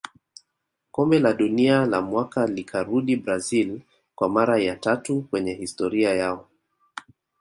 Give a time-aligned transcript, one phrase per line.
[0.91, 3.81] Kombe la dunia la mwaka likarudi brazil
[4.15, 6.47] kwa mara ya tatu kwenye historia yao